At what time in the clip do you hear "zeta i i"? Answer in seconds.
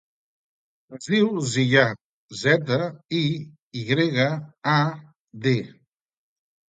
2.41-3.87